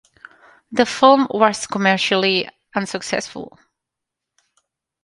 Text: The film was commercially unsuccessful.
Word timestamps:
The 0.71 0.87
film 0.87 1.27
was 1.29 1.67
commercially 1.67 2.49
unsuccessful. 2.75 3.59